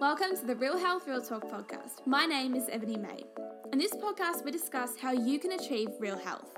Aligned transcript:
Welcome 0.00 0.36
to 0.36 0.44
the 0.44 0.56
Real 0.56 0.76
Health 0.76 1.06
Real 1.06 1.22
Talk 1.22 1.48
podcast. 1.50 2.06
My 2.06 2.26
name 2.26 2.54
is 2.54 2.68
Ebony 2.70 2.96
May. 2.96 3.24
In 3.72 3.78
this 3.78 3.92
podcast, 3.92 4.44
we 4.44 4.50
discuss 4.50 4.98
how 4.98 5.12
you 5.12 5.38
can 5.38 5.52
achieve 5.52 5.88
real 6.00 6.18
health. 6.18 6.56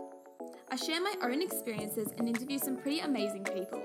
I 0.70 0.76
share 0.76 1.00
my 1.02 1.14
own 1.22 1.42
experiences 1.42 2.08
and 2.16 2.28
interview 2.28 2.58
some 2.58 2.76
pretty 2.76 3.00
amazing 3.00 3.44
people. 3.44 3.82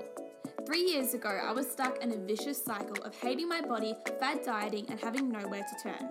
Three 0.66 0.82
years 0.82 1.12
ago, 1.14 1.28
I 1.28 1.52
was 1.52 1.70
stuck 1.70 2.02
in 2.02 2.12
a 2.12 2.16
vicious 2.16 2.62
cycle 2.64 3.04
of 3.04 3.14
hating 3.14 3.48
my 3.48 3.60
body, 3.60 3.94
fad 4.18 4.42
dieting, 4.42 4.86
and 4.88 4.98
having 4.98 5.30
nowhere 5.30 5.64
to 5.64 5.82
turn. 5.82 6.10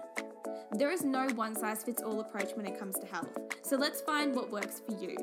There 0.74 0.92
is 0.92 1.04
no 1.04 1.28
one 1.36 1.56
size 1.56 1.84
fits 1.84 2.04
all 2.04 2.20
approach 2.22 2.52
when 2.56 2.66
it 2.66 2.78
comes 2.78 2.98
to 3.00 3.08
health, 3.08 3.38
so 3.64 3.76
let's 3.76 4.02
find 4.02 4.36
what 4.36 4.52
works 4.52 4.82
for 4.86 5.04
you. 5.04 5.18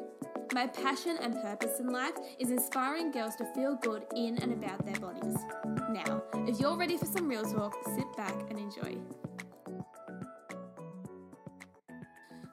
My 0.52 0.66
passion 0.66 1.18
and 1.20 1.34
purpose 1.42 1.78
in 1.78 1.88
life 1.88 2.14
is 2.38 2.50
inspiring 2.50 3.10
girls 3.10 3.36
to 3.36 3.44
feel 3.54 3.76
good 3.76 4.04
in 4.16 4.38
and 4.38 4.52
about 4.52 4.84
their 4.86 4.98
bodies. 4.98 5.36
Now, 5.90 6.22
if 6.46 6.58
you're 6.58 6.76
ready 6.76 6.96
for 6.96 7.04
some 7.04 7.28
real 7.28 7.44
talk, 7.44 7.76
sit 7.94 8.06
back 8.16 8.34
and 8.48 8.58
enjoy. 8.58 8.96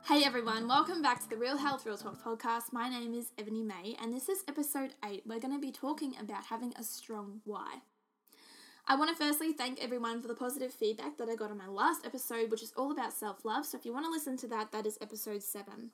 Hey 0.06 0.24
everyone, 0.26 0.68
welcome 0.68 1.02
back 1.02 1.22
to 1.22 1.30
the 1.30 1.38
Real 1.38 1.58
Health 1.58 1.86
Real 1.86 1.98
Talk 1.98 2.22
podcast. 2.22 2.74
My 2.74 2.90
name 2.90 3.14
is 3.14 3.32
Ebony 3.38 3.64
May, 3.64 3.96
and 4.02 4.14
this 4.14 4.28
is 4.28 4.44
episode 4.48 4.94
8. 5.04 5.24
We're 5.26 5.40
going 5.40 5.54
to 5.54 5.60
be 5.60 5.72
talking 5.72 6.16
about 6.20 6.46
having 6.46 6.74
a 6.78 6.84
strong 6.84 7.40
why. 7.46 7.78
I 8.88 8.98
want 8.98 9.10
to 9.10 9.24
firstly 9.24 9.54
thank 9.54 9.82
everyone 9.82 10.22
for 10.22 10.28
the 10.28 10.36
positive 10.36 10.74
feedback 10.74 11.18
that 11.18 11.30
I 11.30 11.36
got 11.36 11.50
on 11.50 11.58
my 11.58 11.68
last 11.68 12.06
episode, 12.06 12.52
which 12.52 12.62
is 12.62 12.74
all 12.76 12.92
about 12.92 13.14
self 13.14 13.46
love. 13.46 13.66
So 13.66 13.78
if 13.78 13.86
you 13.86 13.94
want 13.94 14.06
to 14.06 14.12
listen 14.12 14.36
to 14.38 14.48
that, 14.50 14.72
that 14.74 14.86
is 14.86 14.98
episode 15.02 15.42
7. 15.42 15.92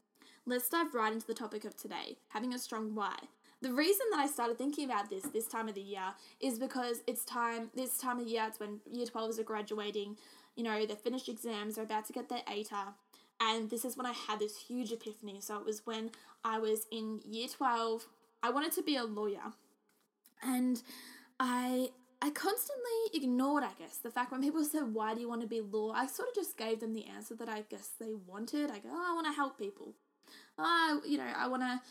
Let's 0.48 0.70
dive 0.70 0.96
right 0.96 1.14
into 1.14 1.28
the 1.28 1.36
topic 1.36 1.66
of 1.66 1.78
today 1.78 2.18
having 2.30 2.52
a 2.54 2.58
strong 2.58 2.96
why. 2.96 3.16
The 3.62 3.72
reason 3.72 4.08
that 4.10 4.20
I 4.20 4.26
started 4.26 4.58
thinking 4.58 4.86
about 4.86 5.08
this 5.08 5.22
this 5.26 5.48
time 5.48 5.70
of 5.70 5.76
the 5.76 5.82
year 5.82 6.16
is 6.40 6.58
because 6.58 7.04
it's 7.06 7.24
time, 7.24 7.70
this 7.76 8.00
time 8.00 8.20
of 8.20 8.28
year, 8.28 8.46
it's 8.48 8.60
when 8.60 8.80
year 8.92 9.06
12s 9.06 9.38
are 9.38 9.44
graduating, 9.44 10.18
you 10.56 10.64
know, 10.64 10.84
they're 10.88 10.96
finished 10.96 11.30
exams, 11.30 11.76
they're 11.76 11.84
about 11.84 12.06
to 12.08 12.14
get 12.14 12.28
their 12.28 12.42
ATAR. 12.52 12.94
And 13.40 13.70
this 13.70 13.86
is 13.86 13.96
when 13.96 14.08
I 14.08 14.14
had 14.14 14.40
this 14.40 14.58
huge 14.58 14.92
epiphany. 14.92 15.42
So 15.42 15.60
it 15.60 15.66
was 15.66 15.86
when 15.86 16.10
I 16.44 16.58
was 16.58 16.88
in 16.92 17.22
year 17.24 17.48
12, 17.48 18.08
I 18.42 18.50
wanted 18.50 18.72
to 18.74 18.82
be 18.82 18.96
a 18.96 19.04
lawyer. 19.04 19.54
And 20.42 20.82
I 21.40 21.90
I 22.20 22.32
constantly 22.32 23.14
ignored, 23.14 23.64
I 23.64 23.74
guess, 23.78 23.98
the 23.98 24.10
fact 24.10 24.32
when 24.32 24.42
people 24.42 24.64
said, 24.64 24.92
Why 24.92 25.14
do 25.14 25.22
you 25.22 25.30
want 25.30 25.42
to 25.42 25.48
be 25.48 25.62
law? 25.62 25.92
I 25.92 26.08
sort 26.08 26.30
of 26.30 26.36
just 26.36 26.58
gave 26.58 26.80
them 26.80 26.96
the 26.96 27.06
answer 27.06 27.36
that 27.36 27.50
I 27.50 27.62
guess 27.70 27.92
they 28.00 28.16
wanted. 28.26 28.72
I 28.72 28.80
go, 28.80 28.90
Oh, 28.92 29.12
I 29.12 29.14
want 29.14 29.28
to 29.28 29.34
help 29.34 29.60
people 29.60 29.94
oh, 30.58 31.02
you 31.06 31.18
know, 31.18 31.28
I 31.36 31.48
want 31.48 31.64
to 31.64 31.82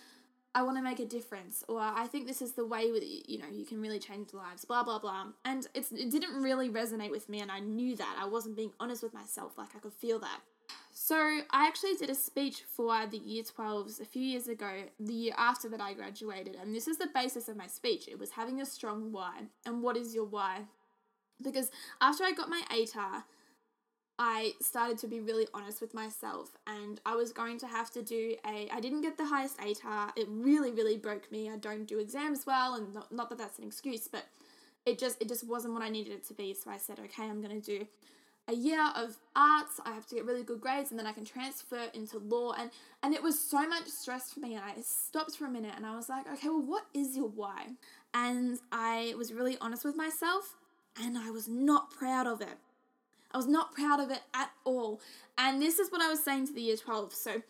I 0.52 0.62
want 0.62 0.76
to 0.78 0.82
make 0.82 0.98
a 0.98 1.06
difference, 1.06 1.62
or 1.68 1.78
I 1.80 2.06
think 2.08 2.26
this 2.26 2.42
is 2.42 2.52
the 2.52 2.66
way 2.66 2.90
with 2.90 3.04
you 3.04 3.38
know 3.38 3.46
you 3.52 3.64
can 3.64 3.80
really 3.80 4.00
change 4.00 4.34
lives, 4.34 4.64
blah 4.64 4.82
blah 4.82 4.98
blah. 4.98 5.26
And 5.44 5.66
it's 5.74 5.92
it 5.92 6.10
didn't 6.10 6.42
really 6.42 6.68
resonate 6.68 7.10
with 7.10 7.28
me, 7.28 7.40
and 7.40 7.52
I 7.52 7.60
knew 7.60 7.96
that 7.96 8.16
I 8.20 8.26
wasn't 8.26 8.56
being 8.56 8.72
honest 8.80 9.02
with 9.02 9.14
myself. 9.14 9.56
Like 9.56 9.76
I 9.76 9.78
could 9.78 9.92
feel 9.92 10.18
that. 10.20 10.40
So 10.92 11.16
I 11.16 11.66
actually 11.66 11.94
did 11.94 12.10
a 12.10 12.14
speech 12.14 12.62
for 12.62 13.06
the 13.06 13.18
year 13.18 13.42
12s 13.42 14.00
a 14.00 14.04
few 14.04 14.22
years 14.22 14.48
ago, 14.48 14.84
the 14.98 15.12
year 15.12 15.34
after 15.38 15.68
that 15.68 15.80
I 15.80 15.94
graduated, 15.94 16.56
and 16.60 16.74
this 16.74 16.88
is 16.88 16.98
the 16.98 17.08
basis 17.14 17.48
of 17.48 17.56
my 17.56 17.66
speech. 17.66 18.08
It 18.08 18.18
was 18.18 18.30
having 18.30 18.60
a 18.60 18.66
strong 18.66 19.12
why. 19.12 19.42
And 19.64 19.82
what 19.82 19.96
is 19.96 20.14
your 20.14 20.26
why? 20.26 20.62
Because 21.42 21.70
after 22.00 22.24
I 22.24 22.32
got 22.32 22.48
my 22.48 22.62
ATAR, 22.70 23.24
I 24.22 24.52
started 24.60 24.98
to 24.98 25.06
be 25.06 25.18
really 25.18 25.48
honest 25.54 25.80
with 25.80 25.94
myself 25.94 26.50
and 26.66 27.00
I 27.06 27.16
was 27.16 27.32
going 27.32 27.58
to 27.60 27.66
have 27.66 27.90
to 27.92 28.02
do 28.02 28.36
a 28.46 28.68
I 28.70 28.78
didn't 28.78 29.00
get 29.00 29.16
the 29.16 29.24
highest 29.24 29.56
ATAR. 29.58 30.12
It 30.14 30.28
really 30.28 30.72
really 30.72 30.98
broke 30.98 31.32
me. 31.32 31.48
I 31.48 31.56
don't 31.56 31.86
do 31.86 31.98
exams 31.98 32.44
well 32.46 32.74
and 32.74 32.92
not, 32.92 33.10
not 33.10 33.30
that 33.30 33.38
that's 33.38 33.58
an 33.58 33.64
excuse, 33.64 34.08
but 34.08 34.26
it 34.84 34.98
just 34.98 35.22
it 35.22 35.28
just 35.28 35.48
wasn't 35.48 35.72
what 35.72 35.82
I 35.82 35.88
needed 35.88 36.12
it 36.12 36.26
to 36.28 36.34
be. 36.34 36.52
So 36.52 36.70
I 36.70 36.76
said, 36.76 36.98
"Okay, 36.98 37.22
I'm 37.22 37.40
going 37.40 37.62
to 37.62 37.78
do 37.78 37.86
a 38.46 38.52
year 38.52 38.90
of 38.94 39.16
arts. 39.34 39.80
I 39.86 39.92
have 39.92 40.06
to 40.08 40.16
get 40.16 40.26
really 40.26 40.42
good 40.42 40.60
grades 40.60 40.90
and 40.90 40.98
then 40.98 41.06
I 41.06 41.12
can 41.12 41.24
transfer 41.24 41.86
into 41.94 42.18
law." 42.18 42.52
And 42.52 42.70
and 43.02 43.14
it 43.14 43.22
was 43.22 43.38
so 43.38 43.66
much 43.66 43.86
stress 43.86 44.34
for 44.34 44.40
me 44.40 44.54
and 44.54 44.62
I 44.62 44.82
stopped 44.82 45.36
for 45.36 45.46
a 45.46 45.50
minute 45.50 45.72
and 45.74 45.86
I 45.86 45.96
was 45.96 46.10
like, 46.10 46.30
"Okay, 46.30 46.48
well 46.50 46.60
what 46.60 46.84
is 46.92 47.16
your 47.16 47.28
why?" 47.28 47.68
And 48.12 48.58
I 48.70 49.14
was 49.16 49.32
really 49.32 49.56
honest 49.62 49.82
with 49.82 49.96
myself 49.96 50.56
and 51.02 51.16
I 51.16 51.30
was 51.30 51.48
not 51.48 51.90
proud 51.90 52.26
of 52.26 52.42
it. 52.42 52.58
I 53.32 53.36
was 53.36 53.46
not 53.46 53.74
proud 53.74 54.00
of 54.00 54.10
it 54.10 54.22
at 54.34 54.50
all. 54.64 55.00
And 55.38 55.62
this 55.62 55.78
is 55.78 55.90
what 55.90 56.02
I 56.02 56.08
was 56.08 56.22
saying 56.22 56.48
to 56.48 56.52
the 56.52 56.62
year 56.62 56.76
12. 56.76 57.14
So 57.14 57.42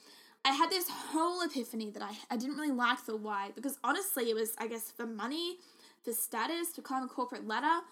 I 0.45 0.53
had 0.53 0.71
this 0.71 0.89
whole 0.89 1.43
epiphany 1.43 1.91
that 1.91 2.03
I, 2.03 2.13
I 2.31 2.37
didn't 2.37 2.57
really 2.57 2.73
like 2.73 3.05
the 3.07 3.17
why 3.17 3.51
because 3.55 3.79
honestly, 3.85 4.31
it 4.31 4.35
was, 4.35 4.55
I 4.59 4.67
guess, 4.67 4.91
for 4.91 5.07
money, 5.07 5.59
for 6.05 6.13
status, 6.13 6.73
to 6.73 6.83
climb 6.83 7.03
a 7.03 7.09
corporate 7.09 7.47
ladder. 7.47 7.85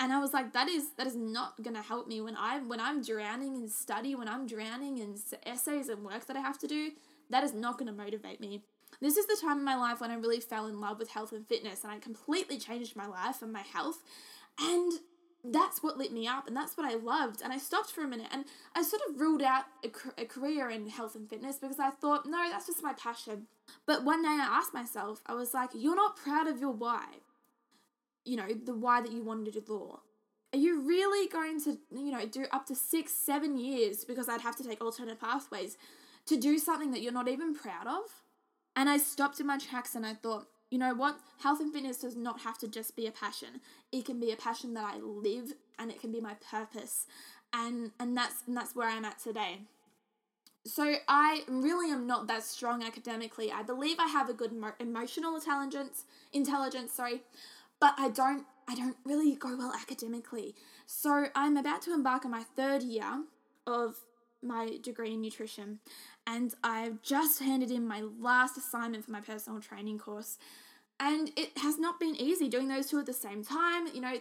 And 0.00 0.12
I 0.12 0.18
was 0.18 0.32
like, 0.32 0.52
that 0.54 0.68
is 0.68 0.86
that 0.96 1.06
is 1.06 1.14
not 1.14 1.62
gonna 1.62 1.82
help 1.82 2.08
me 2.08 2.20
when 2.20 2.36
I 2.36 2.58
when 2.58 2.80
I'm 2.80 3.00
drowning 3.00 3.56
in 3.56 3.68
study, 3.68 4.16
when 4.16 4.28
I'm 4.28 4.46
drowning 4.46 4.98
in 4.98 5.14
essays 5.46 5.88
and 5.88 6.04
work 6.04 6.26
that 6.26 6.36
I 6.36 6.40
have 6.40 6.58
to 6.60 6.66
do. 6.66 6.90
That 7.30 7.44
is 7.44 7.54
not 7.54 7.78
gonna 7.78 7.92
motivate 7.92 8.40
me. 8.40 8.62
This 9.00 9.16
is 9.16 9.26
the 9.26 9.36
time 9.40 9.58
in 9.58 9.64
my 9.64 9.76
life 9.76 10.00
when 10.00 10.10
I 10.10 10.14
really 10.14 10.40
fell 10.40 10.66
in 10.66 10.80
love 10.80 10.98
with 10.98 11.10
health 11.10 11.32
and 11.32 11.46
fitness, 11.46 11.84
and 11.84 11.92
I 11.92 11.98
completely 11.98 12.58
changed 12.58 12.96
my 12.96 13.06
life 13.06 13.40
and 13.40 13.52
my 13.52 13.62
health. 13.62 14.02
And 14.58 14.92
that's 15.44 15.82
what 15.82 15.98
lit 15.98 16.12
me 16.12 16.26
up 16.26 16.46
and 16.46 16.56
that's 16.56 16.76
what 16.76 16.90
I 16.90 16.94
loved. 16.94 17.42
And 17.42 17.52
I 17.52 17.58
stopped 17.58 17.90
for 17.90 18.02
a 18.02 18.08
minute 18.08 18.28
and 18.32 18.46
I 18.74 18.82
sort 18.82 19.02
of 19.08 19.20
ruled 19.20 19.42
out 19.42 19.64
a, 19.84 20.22
a 20.22 20.24
career 20.24 20.70
in 20.70 20.88
health 20.88 21.14
and 21.14 21.28
fitness 21.28 21.58
because 21.58 21.78
I 21.78 21.90
thought, 21.90 22.24
no, 22.26 22.48
that's 22.50 22.66
just 22.66 22.82
my 22.82 22.94
passion. 22.94 23.46
But 23.86 24.04
one 24.04 24.22
day 24.22 24.28
I 24.28 24.48
asked 24.50 24.72
myself, 24.72 25.20
I 25.26 25.34
was 25.34 25.52
like, 25.52 25.70
you're 25.74 25.96
not 25.96 26.16
proud 26.16 26.46
of 26.46 26.60
your 26.60 26.70
why. 26.70 27.04
You 28.24 28.36
know, 28.36 28.48
the 28.54 28.74
why 28.74 29.02
that 29.02 29.12
you 29.12 29.22
wanted 29.22 29.52
to 29.52 29.60
do 29.60 29.72
law. 29.74 30.00
Are 30.54 30.58
you 30.58 30.80
really 30.80 31.28
going 31.28 31.60
to, 31.64 31.78
you 31.92 32.12
know, 32.12 32.26
do 32.26 32.46
up 32.52 32.66
to 32.66 32.74
six, 32.74 33.12
seven 33.12 33.58
years 33.58 34.04
because 34.04 34.28
I'd 34.28 34.40
have 34.40 34.56
to 34.56 34.64
take 34.64 34.82
alternate 34.82 35.20
pathways 35.20 35.76
to 36.26 36.36
do 36.38 36.58
something 36.58 36.92
that 36.92 37.02
you're 37.02 37.12
not 37.12 37.28
even 37.28 37.54
proud 37.54 37.86
of? 37.86 38.04
And 38.76 38.88
I 38.88 38.96
stopped 38.96 39.40
in 39.40 39.46
my 39.46 39.58
tracks 39.58 39.94
and 39.94 40.06
I 40.06 40.14
thought, 40.14 40.46
you 40.70 40.78
know 40.78 40.94
what? 40.94 41.18
Health 41.42 41.60
and 41.60 41.72
fitness 41.72 41.98
does 41.98 42.16
not 42.16 42.40
have 42.40 42.58
to 42.58 42.68
just 42.68 42.96
be 42.96 43.06
a 43.06 43.12
passion. 43.12 43.60
It 43.92 44.04
can 44.04 44.18
be 44.18 44.32
a 44.32 44.36
passion 44.36 44.74
that 44.74 44.94
I 44.94 44.98
live 44.98 45.52
and 45.78 45.90
it 45.90 46.00
can 46.00 46.10
be 46.12 46.20
my 46.20 46.34
purpose. 46.50 47.06
And 47.52 47.92
and 48.00 48.16
that's 48.16 48.42
and 48.46 48.56
that's 48.56 48.74
where 48.74 48.88
I'm 48.88 49.04
at 49.04 49.18
today. 49.18 49.60
So 50.66 50.94
I 51.06 51.42
really 51.46 51.92
am 51.92 52.06
not 52.06 52.26
that 52.28 52.42
strong 52.42 52.82
academically. 52.82 53.52
I 53.52 53.62
believe 53.62 53.98
I 54.00 54.06
have 54.08 54.30
a 54.30 54.34
good 54.34 54.52
mo- 54.52 54.72
emotional 54.80 55.34
intelligence, 55.34 56.04
intelligence, 56.32 56.94
sorry, 56.94 57.22
but 57.80 57.94
I 57.98 58.08
don't 58.08 58.46
I 58.66 58.74
don't 58.74 58.96
really 59.04 59.34
go 59.34 59.56
well 59.56 59.72
academically. 59.78 60.54
So 60.86 61.26
I'm 61.34 61.56
about 61.56 61.82
to 61.82 61.92
embark 61.92 62.24
on 62.24 62.30
my 62.30 62.44
third 62.56 62.82
year 62.82 63.24
of 63.66 63.96
my 64.44 64.78
degree 64.82 65.14
in 65.14 65.20
nutrition 65.20 65.80
and 66.26 66.54
I've 66.62 67.02
just 67.02 67.40
handed 67.40 67.70
in 67.70 67.86
my 67.86 68.02
last 68.20 68.56
assignment 68.56 69.04
for 69.04 69.10
my 69.10 69.20
personal 69.20 69.60
training 69.60 69.98
course 69.98 70.38
and 71.00 71.30
it 71.36 71.58
has 71.58 71.78
not 71.78 71.98
been 71.98 72.14
easy 72.16 72.48
doing 72.48 72.68
those 72.68 72.86
two 72.86 72.98
at 72.98 73.06
the 73.06 73.12
same 73.12 73.44
time. 73.44 73.88
You 73.92 74.00
know, 74.00 74.14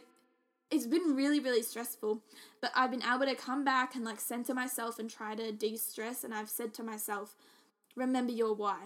it's 0.71 0.87
been 0.87 1.15
really, 1.15 1.39
really 1.39 1.61
stressful. 1.61 2.21
But 2.61 2.71
I've 2.75 2.91
been 2.91 3.03
able 3.03 3.25
to 3.25 3.35
come 3.35 3.63
back 3.63 3.95
and 3.95 4.03
like 4.03 4.19
center 4.19 4.53
myself 4.53 4.99
and 4.99 5.09
try 5.09 5.35
to 5.35 5.51
de 5.51 5.77
stress. 5.77 6.23
And 6.23 6.33
I've 6.33 6.49
said 6.49 6.73
to 6.75 6.83
myself, 6.83 7.35
remember 7.95 8.31
your 8.31 8.55
why. 8.55 8.77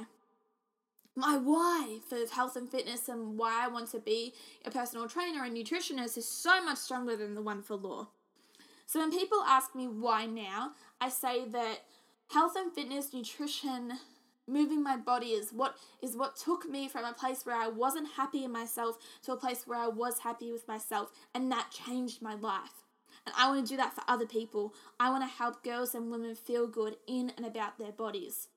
My 1.15 1.37
why 1.37 1.99
for 2.07 2.17
health 2.31 2.55
and 2.55 2.69
fitness 2.69 3.09
and 3.09 3.37
why 3.37 3.65
I 3.65 3.69
want 3.69 3.89
to 3.91 3.99
be 3.99 4.33
a 4.65 4.69
personal 4.69 5.07
trainer 5.07 5.43
and 5.43 5.55
nutritionist 5.55 6.17
is 6.17 6.27
so 6.27 6.63
much 6.63 6.77
stronger 6.77 7.15
than 7.15 7.33
the 7.33 7.41
one 7.41 7.63
for 7.63 7.75
law. 7.75 8.09
So 8.87 9.01
when 9.01 9.11
people 9.11 9.43
ask 9.45 9.75
me 9.75 9.85
why 9.87 10.25
now, 10.25 10.71
I 11.01 11.09
say 11.09 11.45
that 11.49 11.81
health 12.31 12.53
and 12.55 12.71
fitness, 12.71 13.13
nutrition, 13.13 13.99
moving 14.47 14.81
my 14.81 14.95
body 14.95 15.27
is 15.27 15.51
what 15.51 15.75
is 16.01 16.15
what 16.15 16.37
took 16.37 16.69
me 16.69 16.87
from 16.87 17.03
a 17.03 17.11
place 17.11 17.45
where 17.45 17.57
I 17.57 17.67
wasn't 17.67 18.07
happy 18.15 18.45
in 18.45 18.51
myself 18.51 18.97
to 19.23 19.33
a 19.33 19.37
place 19.37 19.67
where 19.67 19.77
I 19.77 19.89
was 19.89 20.19
happy 20.19 20.53
with 20.53 20.69
myself 20.69 21.11
and 21.35 21.51
that 21.51 21.69
changed 21.69 22.21
my 22.21 22.33
life. 22.33 22.85
And 23.25 23.35
I 23.37 23.49
want 23.49 23.67
to 23.67 23.73
do 23.73 23.75
that 23.75 23.93
for 23.93 24.03
other 24.07 24.25
people. 24.25 24.73
I 25.01 25.09
want 25.09 25.23
to 25.23 25.37
help 25.37 25.65
girls 25.65 25.93
and 25.93 26.09
women 26.09 26.33
feel 26.33 26.65
good 26.65 26.95
in 27.07 27.33
and 27.35 27.45
about 27.45 27.77
their 27.77 27.91
bodies. 27.91 28.47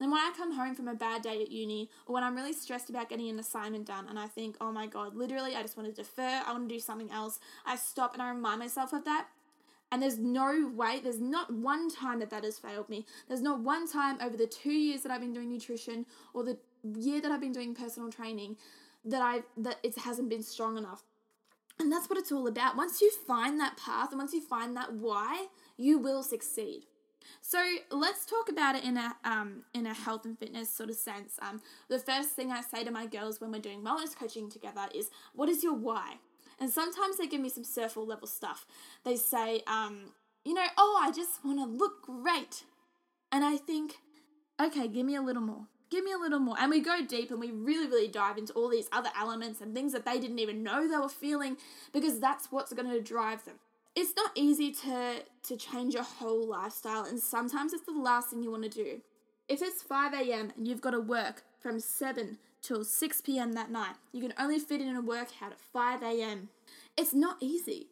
And 0.00 0.12
when 0.12 0.20
I 0.20 0.32
come 0.36 0.52
home 0.52 0.76
from 0.76 0.86
a 0.86 0.94
bad 0.94 1.22
day 1.22 1.42
at 1.42 1.50
uni, 1.50 1.90
or 2.06 2.14
when 2.14 2.22
I'm 2.22 2.36
really 2.36 2.52
stressed 2.52 2.88
about 2.88 3.08
getting 3.08 3.28
an 3.28 3.40
assignment 3.40 3.86
done, 3.86 4.06
and 4.08 4.16
I 4.16 4.28
think, 4.28 4.56
oh 4.60 4.70
my 4.70 4.86
god, 4.86 5.16
literally, 5.16 5.56
I 5.56 5.62
just 5.62 5.76
want 5.76 5.88
to 5.88 6.02
defer, 6.02 6.42
I 6.46 6.52
want 6.52 6.68
to 6.68 6.74
do 6.76 6.78
something 6.78 7.10
else, 7.10 7.40
I 7.66 7.74
stop 7.74 8.12
and 8.12 8.22
I 8.22 8.30
remind 8.30 8.60
myself 8.60 8.92
of 8.92 9.04
that, 9.06 9.26
and 9.90 10.02
there's 10.02 10.18
no 10.18 10.70
way, 10.74 11.00
there's 11.02 11.20
not 11.20 11.52
one 11.52 11.90
time 11.90 12.18
that 12.20 12.30
that 12.30 12.44
has 12.44 12.58
failed 12.58 12.88
me. 12.88 13.06
There's 13.26 13.40
not 13.40 13.60
one 13.60 13.90
time 13.90 14.18
over 14.20 14.36
the 14.36 14.46
two 14.46 14.72
years 14.72 15.02
that 15.02 15.12
I've 15.12 15.20
been 15.20 15.32
doing 15.32 15.50
nutrition 15.50 16.06
or 16.34 16.44
the 16.44 16.58
year 16.82 17.20
that 17.20 17.30
I've 17.30 17.40
been 17.40 17.52
doing 17.52 17.74
personal 17.74 18.10
training 18.10 18.56
that 19.04 19.22
I've 19.22 19.44
that 19.56 19.76
it 19.82 19.98
hasn't 19.98 20.28
been 20.28 20.42
strong 20.42 20.76
enough. 20.76 21.02
And 21.80 21.92
that's 21.92 22.10
what 22.10 22.18
it's 22.18 22.32
all 22.32 22.48
about. 22.48 22.76
Once 22.76 23.00
you 23.00 23.10
find 23.26 23.60
that 23.60 23.76
path 23.76 24.10
and 24.10 24.18
once 24.18 24.32
you 24.32 24.40
find 24.40 24.76
that 24.76 24.94
why, 24.94 25.46
you 25.76 25.98
will 25.98 26.22
succeed. 26.22 26.86
So 27.40 27.62
let's 27.90 28.26
talk 28.26 28.48
about 28.48 28.74
it 28.74 28.84
in 28.84 28.96
a 28.96 29.16
um, 29.24 29.64
in 29.74 29.86
a 29.86 29.94
health 29.94 30.24
and 30.24 30.38
fitness 30.38 30.70
sort 30.70 30.90
of 30.90 30.96
sense. 30.96 31.38
Um, 31.40 31.60
the 31.88 31.98
first 31.98 32.30
thing 32.30 32.50
I 32.50 32.60
say 32.60 32.84
to 32.84 32.90
my 32.90 33.06
girls 33.06 33.40
when 33.40 33.52
we're 33.52 33.60
doing 33.60 33.82
wellness 33.82 34.16
coaching 34.16 34.50
together 34.50 34.88
is, 34.94 35.10
"What 35.34 35.48
is 35.48 35.62
your 35.62 35.74
why?" 35.74 36.16
And 36.60 36.70
sometimes 36.70 37.18
they 37.18 37.26
give 37.26 37.40
me 37.40 37.48
some 37.48 37.64
surfer 37.64 38.00
level 38.00 38.26
stuff. 38.26 38.66
They 39.04 39.16
say, 39.16 39.62
um, 39.66 40.12
you 40.44 40.54
know, 40.54 40.66
oh, 40.76 41.00
I 41.02 41.12
just 41.12 41.44
want 41.44 41.58
to 41.58 41.66
look 41.66 42.02
great. 42.02 42.64
And 43.30 43.44
I 43.44 43.56
think, 43.56 43.96
okay, 44.60 44.88
give 44.88 45.06
me 45.06 45.14
a 45.14 45.22
little 45.22 45.42
more. 45.42 45.66
Give 45.90 46.04
me 46.04 46.12
a 46.12 46.18
little 46.18 46.38
more. 46.38 46.56
And 46.58 46.70
we 46.70 46.80
go 46.80 47.04
deep 47.06 47.30
and 47.30 47.40
we 47.40 47.50
really, 47.50 47.86
really 47.86 48.08
dive 48.08 48.36
into 48.36 48.52
all 48.52 48.68
these 48.68 48.88
other 48.92 49.10
elements 49.18 49.60
and 49.60 49.74
things 49.74 49.92
that 49.92 50.04
they 50.04 50.18
didn't 50.18 50.38
even 50.38 50.62
know 50.62 50.86
they 50.86 50.96
were 50.96 51.08
feeling 51.08 51.56
because 51.92 52.20
that's 52.20 52.52
what's 52.52 52.72
going 52.72 52.90
to 52.90 53.00
drive 53.00 53.44
them. 53.44 53.54
It's 53.96 54.14
not 54.16 54.30
easy 54.34 54.70
to, 54.72 55.22
to 55.44 55.56
change 55.56 55.94
your 55.94 56.04
whole 56.04 56.46
lifestyle, 56.46 57.04
and 57.04 57.18
sometimes 57.18 57.72
it's 57.72 57.84
the 57.84 57.92
last 57.92 58.30
thing 58.30 58.42
you 58.42 58.50
want 58.50 58.62
to 58.62 58.68
do. 58.68 59.00
If 59.48 59.60
it's 59.60 59.82
5 59.82 60.12
a.m. 60.14 60.52
and 60.56 60.68
you've 60.68 60.80
got 60.82 60.90
to 60.90 61.00
work 61.00 61.42
from 61.58 61.80
7 61.80 62.38
till 62.62 62.84
6 62.84 63.20
p.m. 63.22 63.52
that 63.52 63.70
night, 63.70 63.94
you 64.12 64.20
can 64.20 64.34
only 64.38 64.58
fit 64.58 64.80
in 64.80 64.94
a 64.94 65.00
workout 65.00 65.52
at 65.52 65.60
5 65.60 66.02
a.m. 66.02 66.48
It's 66.96 67.14
not 67.14 67.36
easy. 67.40 67.88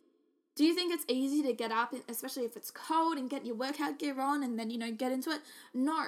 Do 0.54 0.64
you 0.64 0.74
think 0.74 0.92
it's 0.92 1.04
easy 1.08 1.42
to 1.42 1.52
get 1.52 1.70
up, 1.70 1.94
especially 2.08 2.44
if 2.44 2.56
it's 2.56 2.70
cold, 2.70 3.18
and 3.18 3.28
get 3.28 3.44
your 3.44 3.54
workout 3.54 3.98
gear 3.98 4.20
on 4.20 4.42
and 4.42 4.58
then, 4.58 4.70
you 4.70 4.78
know, 4.78 4.90
get 4.90 5.12
into 5.12 5.30
it? 5.30 5.40
No. 5.74 6.06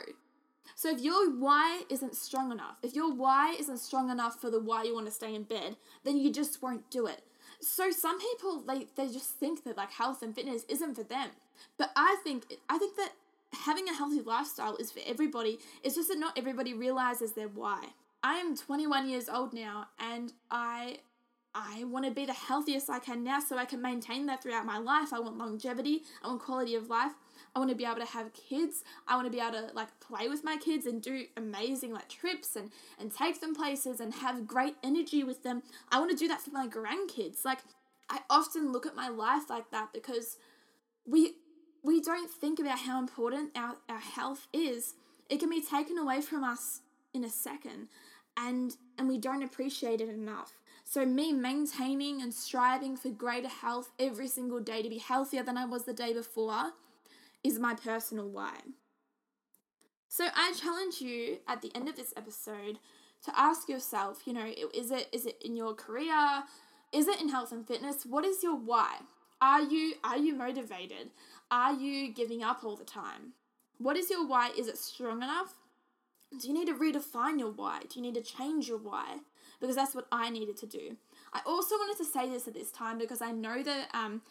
So 0.74 0.90
if 0.90 1.00
your 1.00 1.30
why 1.30 1.82
isn't 1.90 2.14
strong 2.14 2.52
enough, 2.52 2.76
if 2.82 2.94
your 2.94 3.12
why 3.12 3.54
isn't 3.58 3.78
strong 3.78 4.10
enough 4.10 4.40
for 4.40 4.50
the 4.50 4.60
why 4.60 4.84
you 4.84 4.94
want 4.94 5.06
to 5.06 5.12
stay 5.12 5.34
in 5.34 5.42
bed, 5.42 5.76
then 6.04 6.16
you 6.18 6.32
just 6.32 6.62
won't 6.62 6.90
do 6.90 7.06
it. 7.06 7.22
So 7.60 7.90
some 7.90 8.20
people 8.20 8.62
they 8.66 8.86
they 8.96 9.08
just 9.08 9.30
think 9.30 9.64
that 9.64 9.76
like 9.76 9.90
health 9.90 10.22
and 10.22 10.34
fitness 10.34 10.64
isn't 10.68 10.94
for 10.94 11.02
them. 11.02 11.30
But 11.76 11.90
I 11.96 12.16
think 12.22 12.44
I 12.68 12.78
think 12.78 12.96
that 12.96 13.12
having 13.64 13.88
a 13.88 13.94
healthy 13.94 14.20
lifestyle 14.20 14.76
is 14.76 14.92
for 14.92 15.00
everybody. 15.06 15.58
It's 15.82 15.94
just 15.94 16.08
that 16.08 16.18
not 16.18 16.38
everybody 16.38 16.74
realizes 16.74 17.32
their 17.32 17.48
why. 17.48 17.88
I 18.28 18.34
am 18.34 18.54
21 18.54 19.08
years 19.08 19.26
old 19.30 19.54
now 19.54 19.86
and 19.98 20.34
I 20.50 20.98
I 21.54 21.84
want 21.84 22.04
to 22.04 22.10
be 22.10 22.26
the 22.26 22.34
healthiest 22.34 22.90
I 22.90 22.98
can 22.98 23.24
now 23.24 23.40
so 23.40 23.56
I 23.56 23.64
can 23.64 23.80
maintain 23.80 24.26
that 24.26 24.42
throughout 24.42 24.66
my 24.66 24.76
life. 24.76 25.14
I 25.14 25.18
want 25.18 25.38
longevity, 25.38 26.02
I 26.22 26.28
want 26.28 26.42
quality 26.42 26.74
of 26.74 26.90
life. 26.90 27.12
I 27.56 27.58
want 27.58 27.70
to 27.70 27.74
be 27.74 27.86
able 27.86 28.04
to 28.04 28.12
have 28.12 28.34
kids. 28.34 28.84
I 29.06 29.16
want 29.16 29.28
to 29.28 29.30
be 29.30 29.40
able 29.40 29.52
to 29.52 29.70
like 29.72 29.98
play 30.00 30.28
with 30.28 30.44
my 30.44 30.58
kids 30.58 30.84
and 30.84 31.00
do 31.00 31.24
amazing 31.38 31.94
like 31.94 32.10
trips 32.10 32.54
and 32.54 32.70
and 33.00 33.10
take 33.10 33.40
them 33.40 33.54
places 33.54 33.98
and 33.98 34.12
have 34.12 34.46
great 34.46 34.74
energy 34.84 35.24
with 35.24 35.42
them. 35.42 35.62
I 35.90 35.98
want 35.98 36.10
to 36.10 36.16
do 36.16 36.28
that 36.28 36.42
for 36.42 36.50
my 36.50 36.68
grandkids. 36.68 37.46
Like 37.46 37.60
I 38.10 38.18
often 38.28 38.72
look 38.72 38.84
at 38.84 38.94
my 38.94 39.08
life 39.08 39.48
like 39.48 39.70
that 39.70 39.94
because 39.94 40.36
we 41.06 41.36
we 41.82 42.02
don't 42.02 42.30
think 42.30 42.58
about 42.58 42.80
how 42.80 42.98
important 42.98 43.56
our, 43.56 43.76
our 43.88 44.00
health 44.00 44.48
is. 44.52 44.96
It 45.30 45.40
can 45.40 45.48
be 45.48 45.62
taken 45.62 45.96
away 45.96 46.20
from 46.20 46.44
us 46.44 46.82
in 47.14 47.24
a 47.24 47.30
second 47.30 47.88
and 48.38 48.76
and 48.96 49.08
we 49.08 49.18
don't 49.18 49.42
appreciate 49.42 50.00
it 50.00 50.08
enough. 50.08 50.52
So 50.84 51.04
me 51.04 51.32
maintaining 51.32 52.22
and 52.22 52.32
striving 52.32 52.96
for 52.96 53.10
greater 53.10 53.48
health 53.48 53.90
every 53.98 54.28
single 54.28 54.60
day 54.60 54.82
to 54.82 54.88
be 54.88 54.98
healthier 54.98 55.42
than 55.42 55.58
I 55.58 55.66
was 55.66 55.84
the 55.84 55.92
day 55.92 56.14
before 56.14 56.72
is 57.44 57.58
my 57.58 57.74
personal 57.74 58.28
why. 58.28 58.54
So 60.08 60.28
I 60.34 60.52
challenge 60.58 61.00
you 61.00 61.38
at 61.46 61.60
the 61.60 61.70
end 61.74 61.88
of 61.88 61.96
this 61.96 62.14
episode 62.16 62.78
to 63.24 63.38
ask 63.38 63.68
yourself, 63.68 64.22
you 64.24 64.32
know, 64.32 64.50
is 64.72 64.90
it 64.90 65.08
is 65.12 65.26
it 65.26 65.36
in 65.44 65.56
your 65.56 65.74
career? 65.74 66.44
Is 66.92 67.06
it 67.06 67.20
in 67.20 67.28
health 67.28 67.52
and 67.52 67.66
fitness? 67.66 68.06
What 68.06 68.24
is 68.24 68.42
your 68.42 68.56
why? 68.56 69.00
Are 69.42 69.62
you 69.62 69.94
are 70.02 70.16
you 70.16 70.34
motivated? 70.34 71.10
Are 71.50 71.72
you 71.72 72.12
giving 72.12 72.42
up 72.42 72.64
all 72.64 72.76
the 72.76 72.84
time? 72.84 73.34
What 73.78 73.96
is 73.96 74.10
your 74.10 74.26
why? 74.26 74.50
Is 74.56 74.68
it 74.68 74.78
strong 74.78 75.22
enough? 75.22 75.54
Do 76.36 76.46
you 76.46 76.54
need 76.54 76.66
to 76.66 76.74
redefine 76.74 77.38
your 77.38 77.50
why? 77.50 77.80
Do 77.88 77.98
you 77.98 78.02
need 78.02 78.14
to 78.14 78.22
change 78.22 78.68
your 78.68 78.78
why? 78.78 79.18
Because 79.60 79.76
that's 79.76 79.94
what 79.94 80.06
I 80.12 80.30
needed 80.30 80.56
to 80.58 80.66
do. 80.66 80.96
I 81.32 81.40
also 81.46 81.74
wanted 81.76 81.98
to 81.98 82.04
say 82.04 82.28
this 82.28 82.46
at 82.46 82.54
this 82.54 82.70
time 82.70 82.98
because 82.98 83.22
I 83.22 83.32
know 83.32 83.62
that 83.62 83.88
um, 83.94 84.22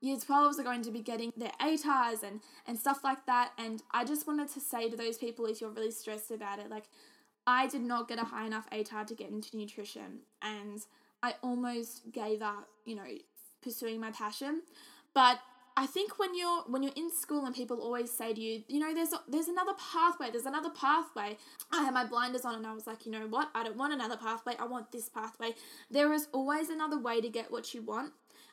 year 0.00 0.16
12s 0.16 0.58
are 0.58 0.62
going 0.62 0.82
to 0.82 0.90
be 0.90 1.00
getting 1.00 1.32
their 1.36 1.52
ATARs 1.60 2.22
and, 2.22 2.40
and 2.66 2.78
stuff 2.78 3.04
like 3.04 3.26
that. 3.26 3.50
And 3.58 3.82
I 3.90 4.04
just 4.04 4.26
wanted 4.26 4.48
to 4.50 4.60
say 4.60 4.88
to 4.88 4.96
those 4.96 5.18
people, 5.18 5.46
if 5.46 5.60
you're 5.60 5.70
really 5.70 5.90
stressed 5.90 6.30
about 6.30 6.58
it, 6.58 6.70
like, 6.70 6.84
I 7.46 7.66
did 7.66 7.82
not 7.82 8.08
get 8.08 8.18
a 8.18 8.24
high 8.24 8.46
enough 8.46 8.68
ATAR 8.70 9.06
to 9.06 9.14
get 9.14 9.30
into 9.30 9.56
nutrition. 9.56 10.20
And 10.42 10.80
I 11.22 11.34
almost 11.42 12.12
gave 12.12 12.42
up, 12.42 12.68
you 12.84 12.94
know, 12.94 13.04
pursuing 13.62 14.00
my 14.00 14.10
passion. 14.10 14.62
But 15.14 15.40
I 15.80 15.86
think 15.86 16.18
when 16.18 16.36
you're 16.36 16.62
when 16.66 16.82
you're 16.82 16.92
in 16.94 17.10
school 17.10 17.46
and 17.46 17.54
people 17.54 17.80
always 17.80 18.10
say 18.10 18.34
to 18.34 18.40
you, 18.40 18.62
you 18.68 18.78
know, 18.78 18.92
there's 18.92 19.14
a, 19.14 19.20
there's 19.26 19.48
another 19.48 19.72
pathway, 19.92 20.30
there's 20.30 20.44
another 20.44 20.68
pathway. 20.68 21.38
I 21.72 21.82
had 21.84 21.94
my 21.94 22.04
blinders 22.04 22.44
on 22.44 22.54
and 22.54 22.66
I 22.66 22.74
was 22.74 22.86
like, 22.86 23.06
you 23.06 23.12
know 23.12 23.26
what? 23.26 23.48
I 23.54 23.64
don't 23.64 23.78
want 23.78 23.94
another 23.94 24.18
pathway. 24.18 24.56
I 24.58 24.66
want 24.66 24.92
this 24.92 25.08
pathway. 25.08 25.54
There 25.90 26.12
is 26.12 26.28
always 26.32 26.68
another 26.68 26.98
way 26.98 27.22
to 27.22 27.30
get 27.30 27.50
what 27.50 27.72
you 27.72 27.80
want 27.80 28.12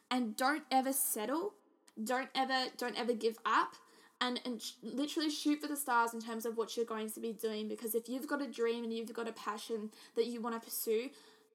and 0.09 0.37
don't 0.37 0.63
ever 0.71 0.93
settle 0.93 1.53
don't 2.01 2.29
ever 2.33 2.69
don't 2.77 2.97
ever 2.97 3.11
give 3.11 3.37
up 3.45 3.73
and, 4.21 4.39
and 4.45 4.61
literally 4.81 5.29
shoot 5.29 5.59
for 5.59 5.67
the 5.67 5.75
stars 5.75 6.13
in 6.13 6.21
terms 6.21 6.45
of 6.45 6.55
what 6.55 6.77
you're 6.77 6.85
going 6.85 7.09
to 7.09 7.19
be 7.19 7.33
doing 7.33 7.67
because 7.67 7.93
if 7.93 8.07
you've 8.07 8.27
got 8.27 8.41
a 8.41 8.47
dream 8.47 8.85
and 8.85 8.93
you've 8.93 9.11
got 9.11 9.27
a 9.27 9.33
passion 9.33 9.91
that 10.15 10.27
you 10.27 10.39
want 10.39 10.55
to 10.55 10.65
pursue 10.65 11.09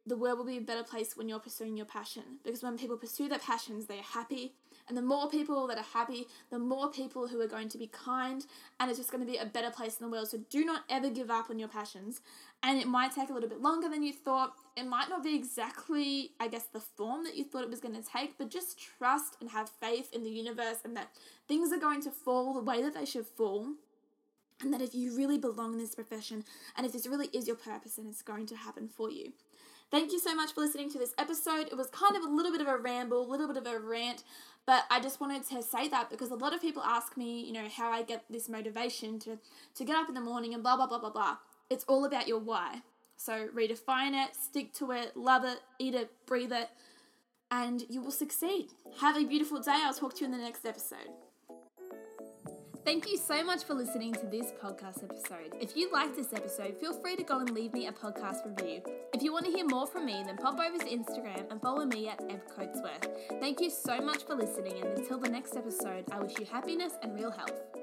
the 0.04 0.16
world 0.16 0.36
will 0.36 0.44
be 0.44 0.58
a 0.58 0.60
better 0.60 0.82
place 0.82 1.16
when 1.16 1.28
you're 1.28 1.38
pursuing 1.38 1.76
your 1.76 1.86
passion 1.86 2.24
because 2.44 2.62
when 2.62 2.76
people 2.76 2.96
pursue 2.96 3.28
their 3.28 3.38
passions 3.38 3.86
they're 3.86 4.02
happy 4.02 4.52
and 4.88 4.96
the 4.96 5.02
more 5.02 5.28
people 5.28 5.66
that 5.68 5.78
are 5.78 5.84
happy, 5.94 6.26
the 6.50 6.58
more 6.58 6.90
people 6.90 7.28
who 7.28 7.40
are 7.40 7.46
going 7.46 7.68
to 7.68 7.78
be 7.78 7.86
kind, 7.86 8.44
and 8.80 8.90
it's 8.90 8.98
just 8.98 9.10
going 9.10 9.24
to 9.24 9.30
be 9.30 9.38
a 9.38 9.46
better 9.46 9.70
place 9.70 9.98
in 9.98 10.06
the 10.06 10.10
world. 10.10 10.28
So 10.28 10.38
do 10.50 10.64
not 10.64 10.82
ever 10.90 11.08
give 11.08 11.30
up 11.30 11.50
on 11.50 11.58
your 11.58 11.68
passions. 11.68 12.20
And 12.62 12.78
it 12.78 12.86
might 12.86 13.14
take 13.14 13.30
a 13.30 13.32
little 13.32 13.48
bit 13.48 13.60
longer 13.60 13.88
than 13.88 14.02
you 14.02 14.12
thought. 14.12 14.54
It 14.76 14.86
might 14.86 15.08
not 15.08 15.22
be 15.22 15.34
exactly, 15.34 16.32
I 16.40 16.48
guess, 16.48 16.64
the 16.64 16.80
form 16.80 17.24
that 17.24 17.36
you 17.36 17.44
thought 17.44 17.62
it 17.62 17.70
was 17.70 17.80
going 17.80 17.94
to 17.94 18.02
take, 18.02 18.38
but 18.38 18.50
just 18.50 18.78
trust 18.78 19.36
and 19.40 19.50
have 19.50 19.68
faith 19.68 20.12
in 20.12 20.22
the 20.22 20.30
universe 20.30 20.78
and 20.84 20.96
that 20.96 21.10
things 21.48 21.72
are 21.72 21.80
going 21.80 22.02
to 22.02 22.10
fall 22.10 22.54
the 22.54 22.60
way 22.60 22.82
that 22.82 22.94
they 22.94 23.04
should 23.04 23.26
fall. 23.26 23.68
And 24.60 24.72
that 24.72 24.80
if 24.80 24.94
you 24.94 25.16
really 25.16 25.38
belong 25.38 25.72
in 25.72 25.80
this 25.80 25.94
profession 25.94 26.44
and 26.76 26.86
if 26.86 26.92
this 26.92 27.06
really 27.06 27.26
is 27.32 27.48
your 27.48 27.56
purpose, 27.56 27.94
then 27.94 28.06
it's 28.06 28.22
going 28.22 28.46
to 28.46 28.56
happen 28.56 28.88
for 28.88 29.10
you. 29.10 29.32
Thank 29.92 30.10
you 30.10 30.18
so 30.18 30.34
much 30.34 30.54
for 30.54 30.62
listening 30.62 30.90
to 30.92 30.98
this 30.98 31.12
episode. 31.18 31.66
It 31.66 31.76
was 31.76 31.88
kind 31.88 32.16
of 32.16 32.22
a 32.22 32.28
little 32.28 32.50
bit 32.50 32.62
of 32.62 32.66
a 32.66 32.78
ramble, 32.78 33.26
a 33.26 33.30
little 33.30 33.46
bit 33.46 33.58
of 33.58 33.66
a 33.66 33.78
rant, 33.78 34.24
but 34.66 34.84
I 34.90 35.00
just 35.00 35.20
wanted 35.20 35.46
to 35.48 35.62
say 35.62 35.88
that 35.88 36.10
because 36.10 36.30
a 36.30 36.36
lot 36.36 36.54
of 36.54 36.60
people 36.60 36.82
ask 36.82 37.16
me, 37.16 37.44
you 37.44 37.52
know, 37.52 37.66
how 37.74 37.90
I 37.90 38.02
get 38.02 38.24
this 38.30 38.48
motivation 38.48 39.18
to, 39.20 39.38
to 39.74 39.84
get 39.84 39.96
up 39.96 40.08
in 40.08 40.14
the 40.14 40.20
morning 40.20 40.54
and 40.54 40.62
blah, 40.62 40.76
blah, 40.76 40.86
blah, 40.86 40.98
blah, 40.98 41.10
blah. 41.10 41.36
It's 41.68 41.84
all 41.84 42.04
about 42.04 42.28
your 42.28 42.38
why. 42.38 42.82
So 43.16 43.48
redefine 43.54 44.12
it, 44.24 44.36
stick 44.36 44.72
to 44.74 44.92
it, 44.92 45.16
love 45.16 45.44
it, 45.44 45.60
eat 45.78 45.94
it, 45.94 46.10
breathe 46.26 46.52
it, 46.52 46.68
and 47.50 47.84
you 47.88 48.00
will 48.00 48.10
succeed. 48.10 48.68
Have 49.00 49.16
a 49.16 49.24
beautiful 49.24 49.60
day. 49.60 49.80
I'll 49.84 49.94
talk 49.94 50.14
to 50.14 50.20
you 50.20 50.26
in 50.26 50.32
the 50.32 50.38
next 50.38 50.64
episode. 50.64 51.10
Thank 52.84 53.08
you 53.08 53.16
so 53.16 53.44
much 53.44 53.62
for 53.62 53.74
listening 53.74 54.12
to 54.14 54.26
this 54.26 54.52
podcast 54.60 55.04
episode. 55.04 55.54
If 55.60 55.76
you 55.76 55.92
liked 55.92 56.16
this 56.16 56.32
episode, 56.32 56.76
feel 56.80 56.92
free 56.92 57.14
to 57.14 57.22
go 57.22 57.38
and 57.38 57.50
leave 57.50 57.72
me 57.72 57.86
a 57.86 57.92
podcast 57.92 58.44
review. 58.44 58.82
If 59.14 59.22
you 59.22 59.32
want 59.32 59.46
to 59.46 59.52
hear 59.52 59.64
more 59.64 59.86
from 59.86 60.04
me, 60.04 60.24
then 60.26 60.36
pop 60.36 60.58
over 60.58 60.78
to 60.78 60.84
Instagram 60.84 61.48
and 61.52 61.62
follow 61.62 61.86
me 61.86 62.08
at 62.08 62.20
Ev 62.28 62.40
Coatesworth. 62.48 63.38
Thank 63.38 63.60
you 63.60 63.70
so 63.70 64.00
much 64.00 64.24
for 64.24 64.34
listening, 64.34 64.82
and 64.82 64.98
until 64.98 65.18
the 65.18 65.28
next 65.28 65.56
episode, 65.56 66.06
I 66.10 66.18
wish 66.18 66.36
you 66.40 66.44
happiness 66.44 66.94
and 67.02 67.14
real 67.14 67.30
health. 67.30 67.81